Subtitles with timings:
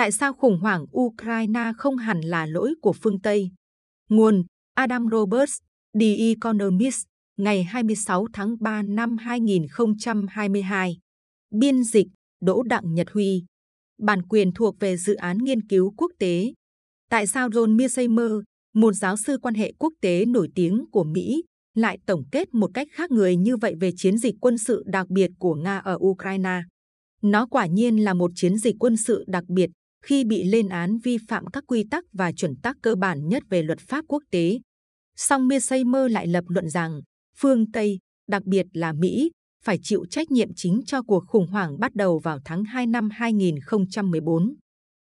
[0.00, 3.50] Tại sao khủng hoảng Ukraine không hẳn là lỗi của phương Tây?
[4.08, 5.58] Nguồn Adam Roberts,
[6.00, 7.04] The Economist,
[7.36, 10.98] ngày 26 tháng 3 năm 2022.
[11.50, 12.06] Biên dịch
[12.42, 13.44] Đỗ Đặng Nhật Huy.
[13.98, 16.52] Bản quyền thuộc về dự án nghiên cứu quốc tế.
[17.10, 18.32] Tại sao John Mearsheimer,
[18.74, 21.42] một giáo sư quan hệ quốc tế nổi tiếng của Mỹ,
[21.74, 25.08] lại tổng kết một cách khác người như vậy về chiến dịch quân sự đặc
[25.08, 26.62] biệt của Nga ở Ukraine?
[27.22, 29.70] Nó quả nhiên là một chiến dịch quân sự đặc biệt
[30.04, 33.42] khi bị lên án vi phạm các quy tắc và chuẩn tắc cơ bản nhất
[33.50, 34.60] về luật pháp quốc tế.
[35.16, 37.00] Song Mearsheimer lại lập luận rằng
[37.36, 39.30] phương Tây, đặc biệt là Mỹ,
[39.64, 43.08] phải chịu trách nhiệm chính cho cuộc khủng hoảng bắt đầu vào tháng 2 năm
[43.12, 44.54] 2014.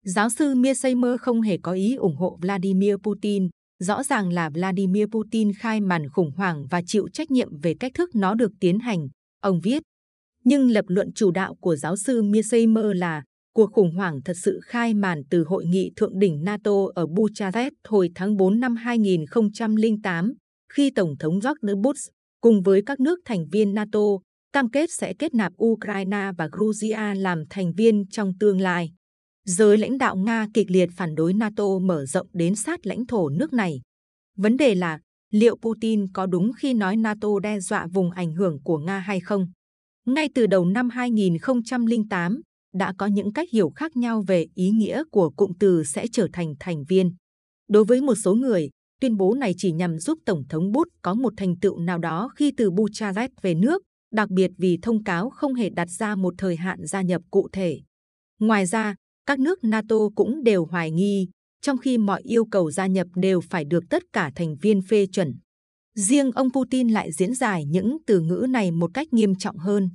[0.05, 3.48] Giáo sư Mearsheimer không hề có ý ủng hộ Vladimir Putin.
[3.78, 7.92] Rõ ràng là Vladimir Putin khai màn khủng hoảng và chịu trách nhiệm về cách
[7.95, 9.09] thức nó được tiến hành,
[9.41, 9.83] ông viết.
[10.45, 13.22] Nhưng lập luận chủ đạo của giáo sư Mearsheimer là
[13.52, 17.73] cuộc khủng hoảng thật sự khai màn từ hội nghị thượng đỉnh NATO ở Bucharest
[17.88, 20.34] hồi tháng 4 năm 2008,
[20.72, 24.00] khi Tổng thống George Bush cùng với các nước thành viên NATO
[24.53, 28.92] cam kết sẽ kết nạp Ukraine và Georgia làm thành viên trong tương lai.
[29.44, 33.28] Giới lãnh đạo Nga kịch liệt phản đối NATO mở rộng đến sát lãnh thổ
[33.28, 33.81] nước này.
[34.37, 34.98] Vấn đề là
[35.31, 39.20] liệu Putin có đúng khi nói NATO đe dọa vùng ảnh hưởng của Nga hay
[39.20, 39.47] không?
[40.06, 42.41] Ngay từ đầu năm 2008,
[42.75, 46.28] đã có những cách hiểu khác nhau về ý nghĩa của cụm từ sẽ trở
[46.33, 47.15] thành thành viên.
[47.69, 48.70] Đối với một số người,
[49.01, 52.31] tuyên bố này chỉ nhằm giúp Tổng thống Bush có một thành tựu nào đó
[52.37, 56.34] khi từ Bucharest về nước, đặc biệt vì thông cáo không hề đặt ra một
[56.39, 57.81] thời hạn gia nhập cụ thể.
[58.41, 58.95] Ngoài ra,
[59.27, 61.28] các nước NATO cũng đều hoài nghi,
[61.62, 65.06] trong khi mọi yêu cầu gia nhập đều phải được tất cả thành viên phê
[65.06, 65.34] chuẩn.
[65.95, 69.91] Riêng ông Putin lại diễn giải những từ ngữ này một cách nghiêm trọng hơn.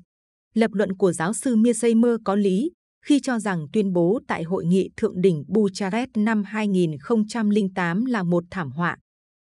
[0.57, 2.71] Lập luận của giáo sư Mearsheimer có lý
[3.05, 8.43] khi cho rằng tuyên bố tại hội nghị thượng đỉnh Bucharest năm 2008 là một
[8.51, 8.97] thảm họa.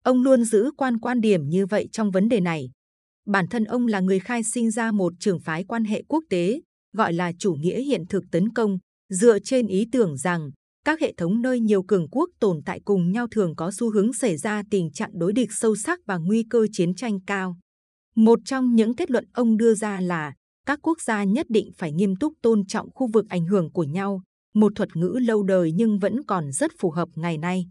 [0.05, 2.71] Ông luôn giữ quan quan điểm như vậy trong vấn đề này.
[3.27, 6.61] Bản thân ông là người khai sinh ra một trường phái quan hệ quốc tế,
[6.97, 8.79] gọi là chủ nghĩa hiện thực tấn công,
[9.11, 10.51] dựa trên ý tưởng rằng
[10.85, 14.13] các hệ thống nơi nhiều cường quốc tồn tại cùng nhau thường có xu hướng
[14.13, 17.57] xảy ra tình trạng đối địch sâu sắc và nguy cơ chiến tranh cao.
[18.17, 20.33] Một trong những kết luận ông đưa ra là
[20.69, 23.85] các quốc gia nhất định phải nghiêm túc tôn trọng khu vực ảnh hưởng của
[23.85, 24.23] nhau,
[24.55, 27.69] một thuật ngữ lâu đời nhưng vẫn còn rất phù hợp ngày nay.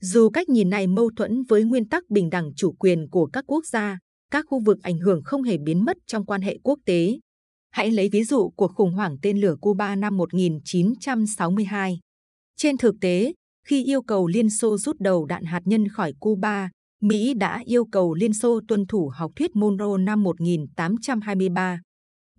[0.00, 3.44] Dù cách nhìn này mâu thuẫn với nguyên tắc bình đẳng chủ quyền của các
[3.46, 3.98] quốc gia,
[4.30, 7.18] các khu vực ảnh hưởng không hề biến mất trong quan hệ quốc tế.
[7.70, 11.98] Hãy lấy ví dụ của khủng hoảng tên lửa Cuba năm 1962.
[12.56, 13.32] Trên thực tế,
[13.66, 16.70] khi yêu cầu Liên Xô rút đầu đạn hạt nhân khỏi Cuba,
[17.02, 21.80] Mỹ đã yêu cầu Liên Xô tuân thủ học thuyết Monroe năm 1823.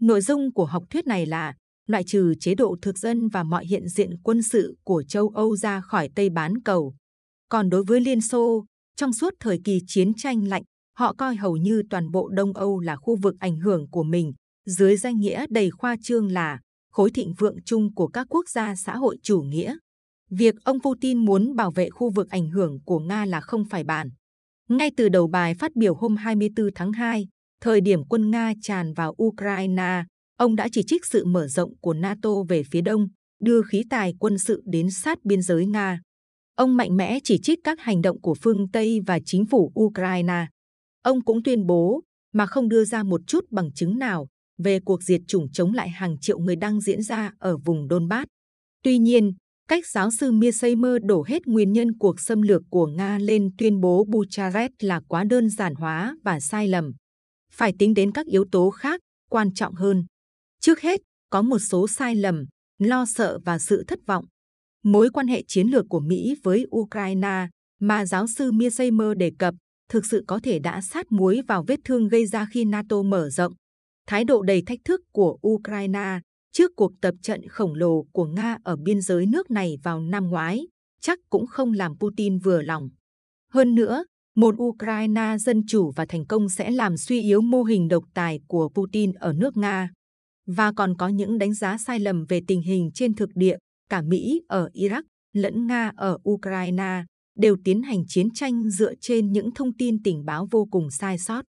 [0.04, 1.54] Nội dung của học thuyết này là
[1.88, 5.56] loại trừ chế độ thực dân và mọi hiện diện quân sự của châu Âu
[5.56, 6.96] ra khỏi Tây bán cầu.
[7.50, 8.66] Còn đối với Liên Xô,
[8.96, 10.64] trong suốt thời kỳ chiến tranh lạnh,
[10.98, 14.34] họ coi hầu như toàn bộ Đông Âu là khu vực ảnh hưởng của mình,
[14.66, 16.60] dưới danh nghĩa đầy khoa trương là
[16.92, 19.76] khối thịnh vượng chung của các quốc gia xã hội chủ nghĩa.
[20.30, 23.84] Việc ông Putin muốn bảo vệ khu vực ảnh hưởng của Nga là không phải
[23.84, 24.10] bản.
[24.70, 27.28] Ngay từ đầu bài phát biểu hôm 24 tháng 2,
[27.64, 30.04] thời điểm quân Nga tràn vào Ukraine,
[30.38, 33.08] ông đã chỉ trích sự mở rộng của NATO về phía đông,
[33.44, 36.00] đưa khí tài quân sự đến sát biên giới Nga.
[36.56, 40.48] Ông mạnh mẽ chỉ trích các hành động của phương Tây và chính phủ Ukraine.
[41.04, 42.02] Ông cũng tuyên bố,
[42.34, 45.90] mà không đưa ra một chút bằng chứng nào, về cuộc diệt chủng chống lại
[45.90, 48.26] hàng triệu người đang diễn ra ở vùng Donbass.
[48.84, 49.34] Tuy nhiên,
[49.70, 53.82] cách giáo sư Miesheimer đổ hết nguyên nhân cuộc xâm lược của Nga lên tuyên
[53.82, 56.94] bố Bucharest là quá đơn giản hóa và sai lầm
[57.54, 60.06] phải tính đến các yếu tố khác quan trọng hơn.
[60.60, 62.46] Trước hết, có một số sai lầm,
[62.80, 64.26] lo sợ và sự thất vọng.
[64.84, 67.48] Mối quan hệ chiến lược của Mỹ với Ukraine
[67.80, 69.56] mà giáo sư Mearsheimer đề cập
[69.90, 73.30] thực sự có thể đã sát muối vào vết thương gây ra khi NATO mở
[73.30, 73.54] rộng.
[74.08, 76.20] Thái độ đầy thách thức của Ukraine
[76.52, 80.28] trước cuộc tập trận khổng lồ của Nga ở biên giới nước này vào năm
[80.28, 80.68] ngoái
[81.02, 82.90] chắc cũng không làm Putin vừa lòng.
[83.54, 84.04] Hơn nữa,
[84.36, 88.40] một Ukraine dân chủ và thành công sẽ làm suy yếu mô hình độc tài
[88.48, 89.90] của Putin ở nước Nga.
[90.48, 93.58] Và còn có những đánh giá sai lầm về tình hình trên thực địa,
[93.90, 95.04] cả Mỹ ở Iraq
[95.34, 97.04] lẫn Nga ở Ukraine
[97.38, 101.18] đều tiến hành chiến tranh dựa trên những thông tin tình báo vô cùng sai
[101.20, 101.46] sót.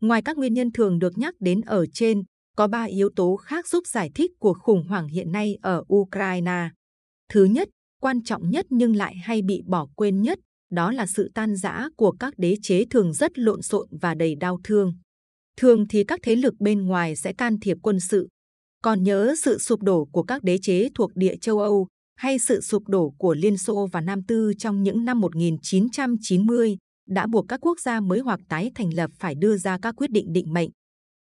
[0.00, 2.22] Ngoài các nguyên nhân thường được nhắc đến ở trên,
[2.56, 6.70] có ba yếu tố khác giúp giải thích cuộc khủng hoảng hiện nay ở Ukraine.
[7.28, 7.68] Thứ nhất,
[8.00, 10.38] quan trọng nhất nhưng lại hay bị bỏ quên nhất
[10.74, 14.34] đó là sự tan rã của các đế chế thường rất lộn xộn và đầy
[14.34, 14.92] đau thương.
[15.56, 18.28] Thường thì các thế lực bên ngoài sẽ can thiệp quân sự.
[18.82, 21.86] Còn nhớ sự sụp đổ của các đế chế thuộc địa châu Âu,
[22.16, 26.76] hay sự sụp đổ của Liên Xô và Nam Tư trong những năm 1990
[27.08, 30.10] đã buộc các quốc gia mới hoặc tái thành lập phải đưa ra các quyết
[30.10, 30.70] định định mệnh.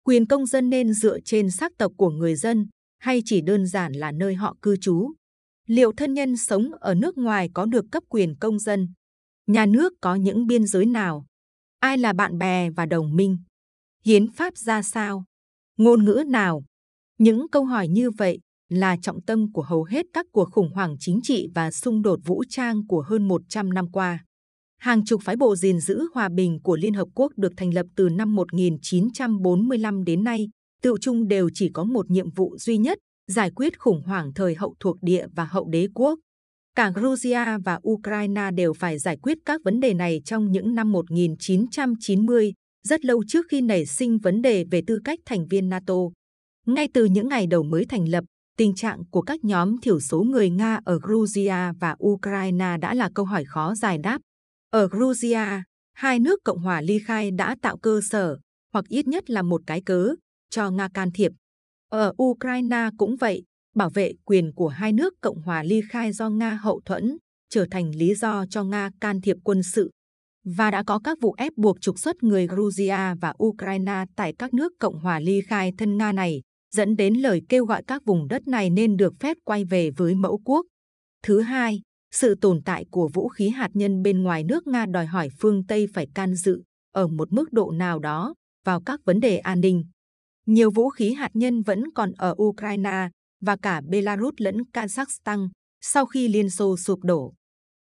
[0.05, 2.67] Quyền công dân nên dựa trên sắc tộc của người dân
[2.99, 5.11] hay chỉ đơn giản là nơi họ cư trú.
[5.67, 8.87] Liệu thân nhân sống ở nước ngoài có được cấp quyền công dân?
[9.47, 11.25] Nhà nước có những biên giới nào?
[11.79, 13.37] Ai là bạn bè và đồng minh?
[14.05, 15.23] Hiến pháp ra sao?
[15.77, 16.63] Ngôn ngữ nào?
[17.17, 20.95] Những câu hỏi như vậy là trọng tâm của hầu hết các cuộc khủng hoảng
[20.99, 24.25] chính trị và xung đột vũ trang của hơn 100 năm qua.
[24.79, 27.85] Hàng chục phái bộ gìn giữ hòa bình của Liên Hợp Quốc được thành lập
[27.95, 30.49] từ năm 1945 đến nay,
[30.81, 32.97] tự chung đều chỉ có một nhiệm vụ duy nhất,
[33.27, 36.19] giải quyết khủng hoảng thời hậu thuộc địa và hậu đế quốc.
[36.75, 40.91] Cả Georgia và Ukraine đều phải giải quyết các vấn đề này trong những năm
[40.91, 42.53] 1990,
[42.87, 45.93] rất lâu trước khi nảy sinh vấn đề về tư cách thành viên NATO.
[46.65, 48.23] Ngay từ những ngày đầu mới thành lập,
[48.57, 53.09] tình trạng của các nhóm thiểu số người Nga ở Georgia và Ukraine đã là
[53.15, 54.21] câu hỏi khó giải đáp.
[54.69, 58.37] Ở Georgia, hai nước Cộng hòa ly khai đã tạo cơ sở,
[58.73, 60.15] hoặc ít nhất là một cái cớ,
[60.49, 61.31] cho Nga can thiệp.
[61.89, 63.43] Ở Ukraine cũng vậy,
[63.75, 67.17] bảo vệ quyền của hai nước Cộng hòa ly khai do Nga hậu thuẫn
[67.49, 69.89] trở thành lý do cho Nga can thiệp quân sự.
[70.45, 74.53] Và đã có các vụ ép buộc trục xuất người Georgia và Ukraine tại các
[74.53, 76.41] nước Cộng hòa ly khai thân Nga này,
[76.75, 80.15] dẫn đến lời kêu gọi các vùng đất này nên được phép quay về với
[80.15, 80.65] mẫu quốc.
[81.23, 81.81] Thứ hai,
[82.11, 85.65] sự tồn tại của vũ khí hạt nhân bên ngoài nước Nga đòi hỏi phương
[85.65, 88.33] Tây phải can dự ở một mức độ nào đó
[88.65, 89.83] vào các vấn đề an ninh.
[90.45, 93.09] Nhiều vũ khí hạt nhân vẫn còn ở Ukraine
[93.45, 95.49] và cả Belarus lẫn Kazakhstan
[95.81, 97.33] sau khi Liên Xô sụp đổ.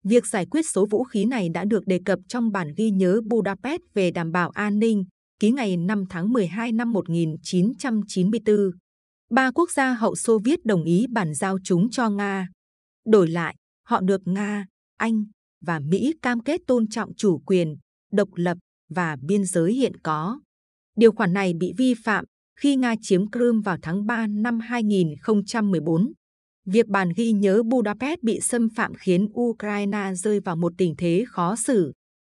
[0.05, 3.21] Việc giải quyết số vũ khí này đã được đề cập trong bản ghi nhớ
[3.27, 5.05] Budapest về đảm bảo an ninh,
[5.41, 8.57] ký ngày 5 tháng 12 năm 1994.
[9.31, 12.49] Ba quốc gia hậu Xô Viết đồng ý bàn giao chúng cho Nga.
[13.07, 13.55] Đổi lại,
[13.87, 14.67] họ được Nga,
[14.97, 15.25] Anh
[15.67, 17.77] và Mỹ cam kết tôn trọng chủ quyền,
[18.13, 18.59] độc lập
[18.91, 20.41] và biên giới hiện có.
[20.97, 22.25] Điều khoản này bị vi phạm
[22.61, 26.13] khi Nga chiếm Crimea vào tháng 3 năm 2014.
[26.67, 31.25] Việc bàn ghi nhớ Budapest bị xâm phạm khiến Ukraine rơi vào một tình thế
[31.29, 31.93] khó xử.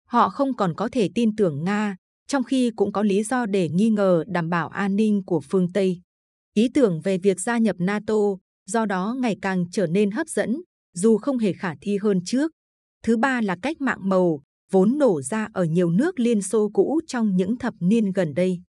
[0.07, 1.95] Họ không còn có thể tin tưởng Nga,
[2.27, 5.67] trong khi cũng có lý do để nghi ngờ đảm bảo an ninh của phương
[5.73, 6.01] Tây.
[6.53, 8.15] Ý tưởng về việc gia nhập NATO
[8.65, 10.61] do đó ngày càng trở nên hấp dẫn,
[10.93, 12.51] dù không hề khả thi hơn trước.
[13.03, 14.39] Thứ ba là cách mạng màu,
[14.71, 18.61] vốn nổ ra ở nhiều nước Liên Xô cũ trong những thập niên gần đây.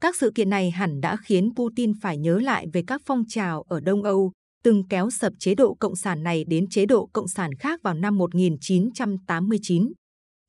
[0.00, 3.62] Các sự kiện này hẳn đã khiến Putin phải nhớ lại về các phong trào
[3.62, 4.32] ở Đông Âu,
[4.64, 7.94] từng kéo sập chế độ cộng sản này đến chế độ cộng sản khác vào
[7.94, 9.92] năm 1989.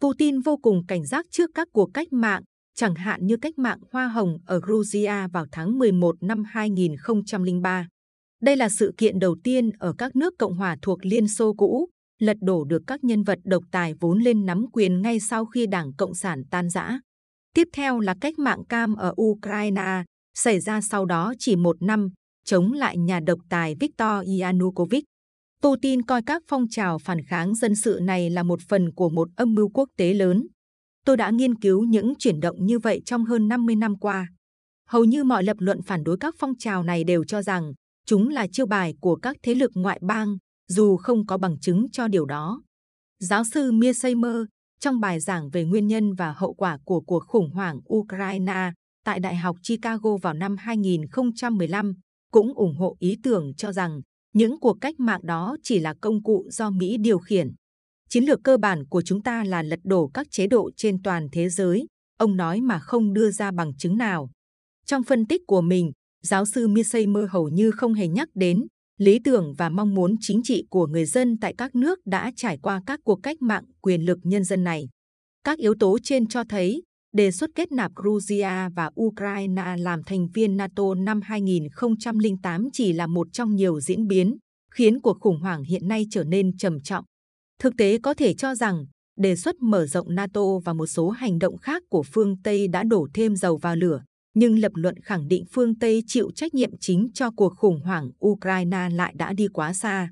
[0.02, 2.44] Putin vô cùng cảnh giác trước các cuộc cách mạng,
[2.76, 7.88] chẳng hạn như cách mạng Hoa Hồng ở Georgia vào tháng 11 năm 2003.
[8.42, 11.88] Đây là sự kiện đầu tiên ở các nước Cộng hòa thuộc Liên Xô cũ,
[12.20, 15.68] lật đổ được các nhân vật độc tài vốn lên nắm quyền ngay sau khi
[15.68, 17.00] Đảng Cộng sản tan rã.
[17.58, 20.04] Tiếp theo là cách mạng cam ở Ukraine,
[20.38, 22.10] xảy ra sau đó chỉ một năm,
[22.46, 25.04] chống lại nhà độc tài Viktor Yanukovych.
[25.64, 29.30] Putin coi các phong trào phản kháng dân sự này là một phần của một
[29.36, 30.48] âm mưu quốc tế lớn.
[31.06, 34.28] Tôi đã nghiên cứu những chuyển động như vậy trong hơn 50 năm qua.
[34.90, 37.74] Hầu như mọi lập luận phản đối các phong trào này đều cho rằng
[38.06, 40.38] chúng là chiêu bài của các thế lực ngoại bang,
[40.68, 42.62] dù không có bằng chứng cho điều đó.
[43.20, 44.36] Giáo sư Mirseimer,
[44.80, 48.72] trong bài giảng về nguyên nhân và hậu quả của cuộc khủng hoảng Ukraine
[49.06, 51.94] tại Đại học Chicago vào năm 2015,
[52.32, 54.02] cũng ủng hộ ý tưởng cho rằng
[54.34, 57.52] những cuộc cách mạng đó chỉ là công cụ do Mỹ điều khiển.
[58.10, 61.28] Chiến lược cơ bản của chúng ta là lật đổ các chế độ trên toàn
[61.32, 64.30] thế giới, ông nói mà không đưa ra bằng chứng nào.
[64.86, 65.92] Trong phân tích của mình,
[66.24, 70.42] giáo sư Mirseimer hầu như không hề nhắc đến lý tưởng và mong muốn chính
[70.44, 74.02] trị của người dân tại các nước đã trải qua các cuộc cách mạng quyền
[74.02, 74.90] lực nhân dân này.
[75.44, 80.28] Các yếu tố trên cho thấy đề xuất kết nạp Georgia và Ukraine làm thành
[80.34, 84.38] viên NATO năm 2008 chỉ là một trong nhiều diễn biến,
[84.72, 87.06] khiến cuộc khủng hoảng hiện nay trở nên trầm trọng.
[87.60, 88.86] Thực tế có thể cho rằng,
[89.18, 92.84] đề xuất mở rộng NATO và một số hành động khác của phương Tây đã
[92.84, 94.04] đổ thêm dầu vào lửa,
[94.40, 98.10] nhưng lập luận khẳng định phương Tây chịu trách nhiệm chính cho cuộc khủng hoảng
[98.26, 100.10] Ukraine lại đã đi quá xa.